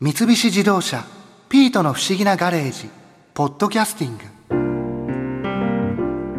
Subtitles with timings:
[0.00, 1.04] 三菱自動車
[1.50, 2.88] 「ピートの不思議なガレージ」
[3.34, 4.24] 「ポッドキャスティング」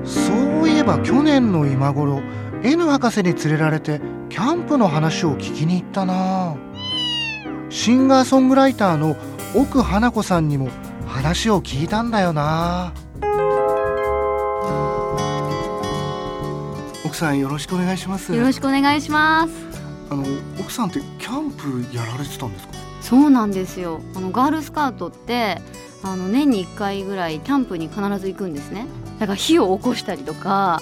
[0.10, 2.22] そういえば去年の今頃
[2.64, 6.56] N 博士に連れられてキャンプの話を聞きに行ったな。
[7.70, 9.16] シンガーソングライターの
[9.56, 10.70] 奥花子さんにも
[11.08, 12.94] 話を聞いたんだよな。
[17.06, 18.34] 奥さんよろしくお願いします。
[18.34, 19.54] よろしくお願いします。
[20.10, 20.24] あの
[20.60, 22.81] 奥さんってキャンプやられてたんですか？
[23.12, 24.00] そうなんですよ。
[24.16, 25.62] あのガールスカウトって
[26.02, 28.88] あの年に1回ぐらいキャンプに必ず行くんですね。
[29.20, 30.82] だから火を起こしたりとか。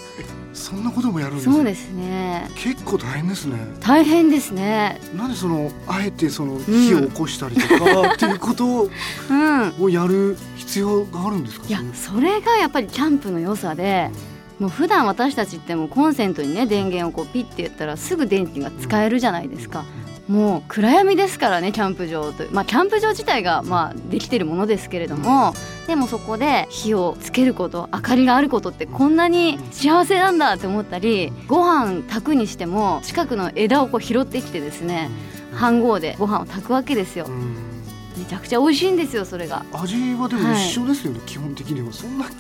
[0.54, 2.48] そんなこともやるんですそうですね。
[2.56, 3.56] 結構大変ですね。
[3.80, 5.00] 大変ですね。
[5.16, 8.66] なんでそのあえてその火を起こしたりとか、 っていうこと
[9.30, 9.73] うん。
[9.80, 11.66] をやる必要があるんですか？
[11.68, 14.09] いやそれがやっぱりキャンプの良さで
[14.59, 19.86] もう普段私たちってもうコンセントにね電源をこうピッてやったらすぐ電気が使えるじゃないですか、
[20.30, 25.54] もう暗闇ですからねキャンプ場とまあキャンプ場自体がまあできてるものですけれども、
[25.88, 35.09] でもそこで火をつけること明かりがあることってこんなに幸せなんだって思ったりご飯炊くにしても近くの枝をこう拾ってきてですね
[35.53, 37.25] 飯盒でご飯を炊くわけですよ。
[37.28, 37.56] うん。
[38.16, 39.66] めちゃくちゃ美味しいんですよそれが。
[39.73, 41.92] 味はでも一緒ですよね、基本的には。
[41.92, 42.34] そんな違う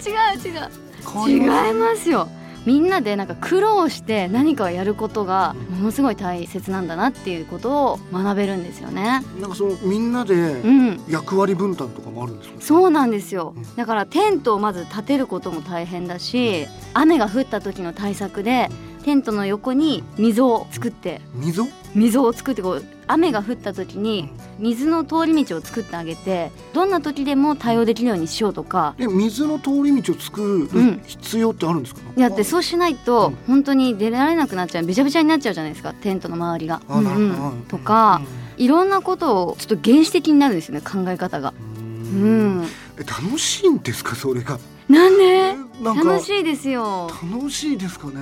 [0.00, 1.68] 違う違う。
[1.68, 2.28] 違いますよ
[2.66, 9.22] みんなでなんか苦労して何かをやることがものすごい大切なんだなっていうことを学べるんですよね。
[9.40, 11.00] なんかそのみんなでうん。
[11.08, 13.54] 役割分担とかもあるんですか、そうなんですよ。
[13.56, 13.76] うん。
[13.76, 18.70] だからテントをまず立てることも大変だし雨が降った時の対策で
[19.04, 21.66] テントの横に溝を作って溝？
[21.94, 30.96] 溝を作ってこう雨が降った時に水の通り道を作ってあげてどんな時でも対応できるようにしようとかで水の通り道を作うん。
[30.96, 33.36] る必要ってあるんですか、だってそうしないとうん。
[33.46, 34.84] 本当に出られなくなっちゃう。
[34.84, 35.92] びちゃびちゃになっちゃうじゃないですか。
[35.94, 36.80] テントの周りが。
[36.88, 37.04] うん。
[37.04, 37.08] う
[37.60, 37.64] ん。
[37.68, 38.20] とか、
[38.56, 41.52] いろんなことをちょっと原始的になるんですよね考え方が。
[41.58, 42.60] ううん。
[42.62, 42.68] ん、え
[43.04, 44.14] 楽しいんですか？
[44.14, 44.58] それが。
[44.88, 45.54] なんで？
[45.82, 47.10] 楽しいですよ。
[47.32, 48.14] 楽しいですかね？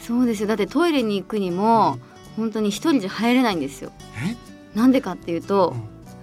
[0.00, 0.48] そうですよ。
[0.48, 1.98] だってトイレに行くにも
[2.36, 3.92] 本当に一人じゃ入れないんですよ。
[4.24, 4.36] え？
[4.78, 5.74] なんでかっていうと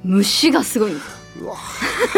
[0.04, 1.18] 虫がすごいんです。
[1.42, 1.56] うわ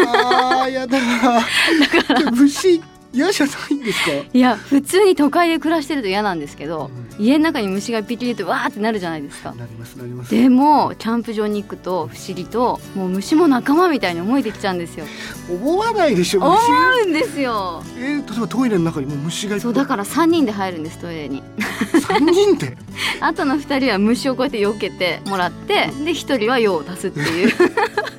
[0.07, 9.51] あー やだだから虫嫌じゃないんですか、いや普通に都会で暮らしてると嫌なんですけど家の中に虫がピキリとわーってなるじゃないですか。
[9.53, 15.05] なりますなりますでもキャンプ場に行くと不思議ともう虫も仲間みたいに思えてきちゃうんですよ。
[15.49, 17.83] 思わないでしょ思虫うんですよ。
[17.97, 21.41] えー例えばトイレの中にも虫がそうだから3人で入るんですトイレに。
[21.79, 22.77] 3人で
[23.21, 27.51] あとの2人は虫をこうやって避けてもらってで1人は用を足すっていう。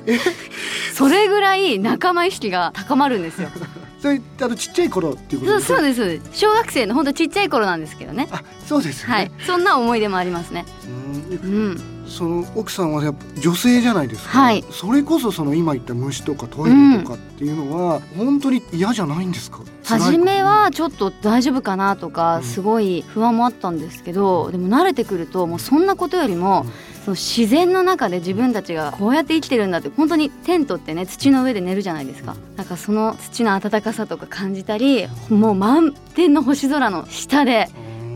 [0.93, 3.49] それぐらい仲間意識が高まるんですよ。
[4.01, 5.77] それあのちっちゃい頃っていうことですか？
[5.77, 6.39] そうですそうです。
[6.39, 8.27] 小学生のほんとちっちゃい頃なんですけどね。
[8.31, 9.31] あそうですよね、はい。
[9.45, 10.65] そんな思い出もありますね。
[10.85, 11.51] うん。
[11.51, 14.63] うんその奥さんはやっぱ女性じゃないですか、はい。
[14.69, 19.61] それこそその今言った虫とかトイレとかっていうのは、本当に嫌じゃないんですか？
[19.83, 22.43] 初めはちょっと大丈夫かなとかうん。
[22.43, 26.65] すごい不安もあったんですけどでも慣れてくるともうそんなことよりも
[27.05, 32.35] その自然の中で自分たちがこうやって生きてるんだって本当にテントってね土の上で寝るじゃないですか。
[32.57, 37.69] なんかその土の温かさとか感じたりもう満天の星空の下で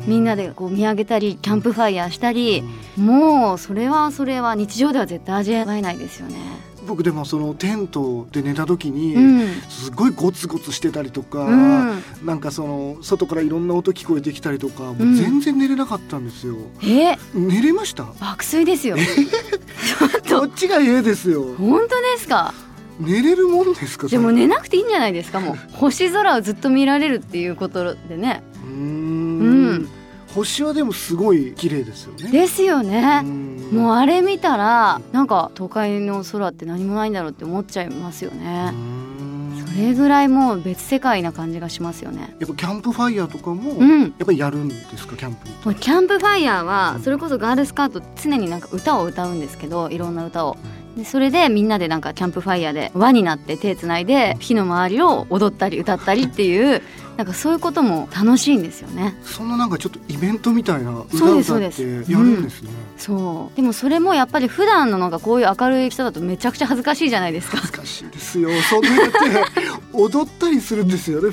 [0.08, 2.64] みんなでこう見上げたりキャンプファイヤーしたり
[2.98, 6.36] もうそれはそれは日常では絶対味わえないですよね。
[6.88, 9.48] 僕でもそのテントで寝た時に、うん。
[9.70, 16.56] すごいゴツゴツしてたりとか、うん、なんかその外からいろんな音聞こえてきたりとか、もううん全然寝れなかったんですよ。
[16.84, 17.18] え？
[17.34, 18.04] 寝れました？
[18.20, 18.98] 爆睡ですよ。
[20.30, 21.56] こっちが嫌ですよ。
[21.58, 22.54] 本当ですか？
[23.00, 24.08] 寝れるもんですか？
[24.08, 25.40] でも寝なくていいんじゃないですか？
[25.40, 28.44] もう星空をずっと見られるっていうことでね。
[28.64, 29.25] うん
[30.36, 32.30] 星はでもすごい綺麗ですよね。
[32.30, 33.22] ですよね。
[33.24, 33.70] うん。
[33.72, 39.66] もうあれ見たらなんか都会の空って何もないんだろうって思っちゃいますようねん。
[39.66, 42.36] それぐらいもう別世界な感じがしますよね。
[42.40, 44.02] やっぱキャンプファイヤーとかも、うん。
[44.02, 50.58] やっぱりやるんですかキャンプキャンプファイヤーはそれこそガールスカート常になんか歌を歌うんですけどいろんな歌を
[50.96, 56.82] でそれでみんなでなんかキャンプファイヤーで輪になって手つないで火の周りを踊ったり歌ったりっていう
[57.18, 59.16] なんかそういうことも楽しいんですよね。
[59.24, 63.56] そんななんかちょっとイベントみたいなそう歌歌ってやるんですね、そう。
[63.56, 67.58] でもそれもやっぱり普段のなんかこういう明るい人だとめちゃくちゃ恥ずかしいじゃないですか。
[67.62, 68.50] 難しいですよ。
[68.70, 69.18] そんなやって
[69.94, 71.30] 踊ったりするんですよね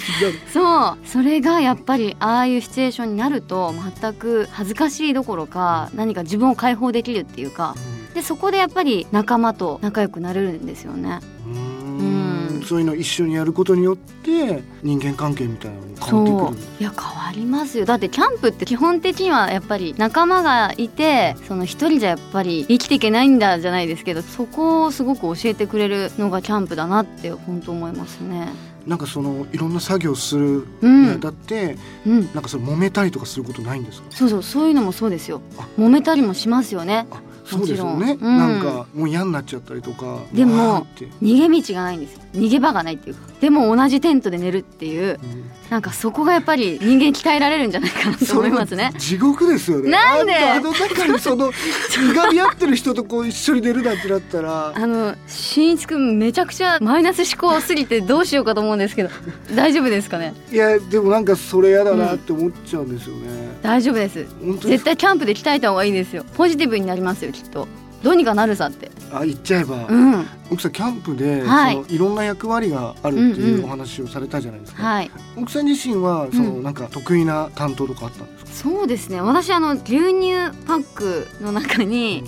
[0.52, 0.98] そう。
[1.04, 7.74] それがやっぱりああいうシチュエーションになると全く恥ずかしいどころか何か自分を解放できるっていうか
[8.14, 11.20] でそこでやっぱり仲間と仲良くなれるんですよね。
[11.46, 12.62] うん。
[12.64, 16.66] そういうの一緒にやることによって人間関係みたいなのも変わってくる。
[16.80, 17.84] いや変わりますよ。
[17.84, 28.48] だってキャンプって基本的にはやっぱり仲間がいてその一人じゃやっぱり生きていけないんだじゃないですけどそこをすごく教えてくれるのがキャンプだなって本当思いますね。
[28.86, 31.04] なんかそのいろんな作業するうん。
[31.04, 31.76] にあたって、
[32.06, 32.32] うん。
[32.32, 34.06] なんかその揉めたりとかすることないんですか？
[34.10, 35.40] そうそうそういうのもそうですよ。
[35.58, 35.66] あ。
[35.78, 37.06] 揉めたりもしますよね。
[37.10, 37.20] あ
[37.58, 38.38] そうですよね、うん。
[38.38, 40.18] なんかもう嫌になっちゃったりとか。
[40.32, 40.86] でも
[41.22, 42.22] 逃げ道がないんですよ。
[42.34, 43.20] 逃げ場がないっていうか。
[43.40, 45.50] でも同じテントで寝るっていううん。
[45.68, 48.92] なんかそこがやっぱり人間鍛えられるんじゃないかなと思いますね。
[48.98, 49.90] 地獄ですよね。
[49.90, 50.34] なんで？
[50.34, 54.72] あの中にそのいがみ合ってる人とこう一緒に寝るなんてなったら。
[54.74, 59.10] あのしんいちくんめちゃくちゃマイナス思考すぎてどうしようかと思うんですけど
[59.54, 60.34] 大丈夫ですかね？
[60.50, 64.26] いやでもなんかそれ嫌だなって思っちゃうんですよね、大丈夫です。
[64.44, 66.24] 本当に絶対キャンプで鍛えた方がいいですよ。
[66.36, 67.66] ポジティブになりますよきっと。
[68.02, 68.90] どうにかなるさって。
[69.12, 70.26] あ言っちゃえば、うん。
[70.50, 71.74] 奥さんキャンプで、はい。
[71.74, 73.58] そのいろんな役割があるってうんうん。
[73.58, 75.10] いうお話をされたじゃないですか、はい。
[75.36, 78.70] 奥さん自身はその、うんなんか得意な担当とかあったんですか？
[78.70, 79.20] そうですね。
[79.20, 80.32] 私あの牛乳
[80.66, 82.24] パックの中に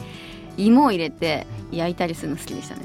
[0.56, 2.82] 芋を入れて焼いたりするの好きでしたね。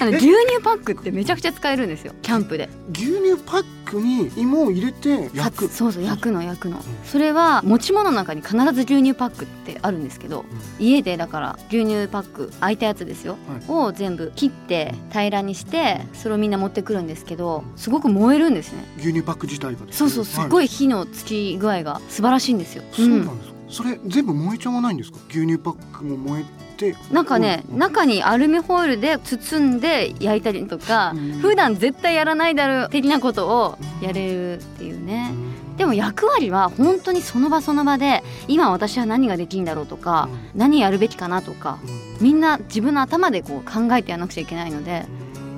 [0.00, 0.16] あのえ？
[0.16, 2.14] 牛乳パックってめちゃくちゃ使えるんですよ。
[2.22, 2.68] キャンプで。
[2.92, 5.68] 牛乳パックに芋を入れて焼く。
[5.68, 6.82] さそうそう焼くの焼くの。
[7.04, 10.44] それは持ち物の中に必ず牛乳パックってあるんですけど
[10.78, 13.36] 家でだから牛乳パック空いたやつですよ、
[13.68, 18.84] を全部切って平らにしてそれをみんな持ってくるんですけどすごく燃えるんですね。
[18.98, 25.18] 牛乳パック自体がそうそうすっごい、い火のつき具合が素晴らしいんですよ、そうなんですか、それ全部燃えちゃわないんですか？
[25.28, 27.78] 牛乳パックも燃えてなんかね、うん。
[27.78, 31.32] 中にアルミホイルで包んで焼いたりとか、うん。
[31.40, 35.32] 普段絶対やらないだろう的なことをやれるっていうね、
[35.76, 42.24] でも役割は本当にその場その場で今私は何ができるんだろうとか、何やるべきかなとかうん。
[42.24, 45.06] みんな自分の頭でこう考えてやらなくちゃいけないので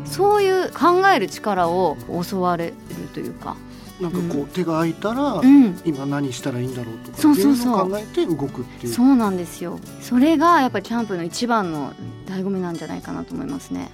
[0.05, 1.97] そういう考える力を
[2.31, 2.75] 教われる
[3.13, 3.57] というか、
[4.01, 7.91] なんかこう、手が空いたら、うん、今何したらいいんだろうとかそうそうそう。
[7.91, 8.93] 考えて動くっていう。
[8.93, 9.79] そうなんですよ。
[10.01, 11.93] それがやっぱりキャンプの一番の
[12.27, 13.91] 醍醐味なんじゃないかなと思いますね。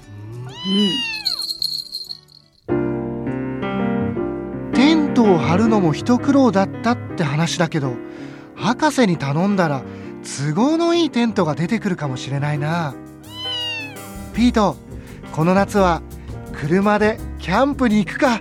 [2.68, 2.80] うん。
[4.72, 7.94] テントを張るのも一苦労だったって話だけど
[8.54, 9.82] 博士に頼んだら
[10.22, 12.94] 都合のいいテントが出てくるかもしれないな。
[14.32, 14.76] ピート
[15.32, 16.02] この夏は
[16.52, 18.40] 車でキャンプに行くか